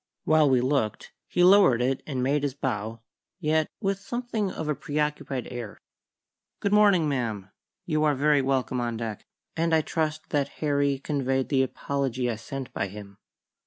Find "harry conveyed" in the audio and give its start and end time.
10.57-11.49